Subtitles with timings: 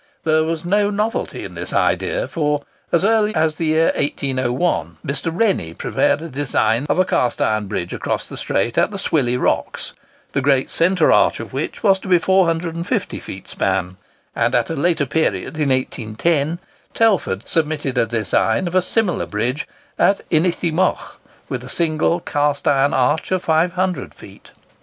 [0.23, 5.29] There was no novelty in this idea; for, as early as the year 1801, Mr.
[5.31, 9.37] Rennie prepared a design of a cast iron bridge across the Strait at the Swilly
[9.37, 9.93] rocks,
[10.31, 13.97] the great centre arch of which was to be 450 feet span;
[14.35, 16.57] and at a later period, in 1810,
[16.95, 19.67] Telford submitted a design of a similar bridge
[19.99, 24.49] at Inys y Moch, with a single cast iron arch of 500 feet.